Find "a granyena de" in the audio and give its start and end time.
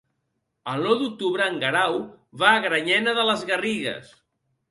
2.53-3.27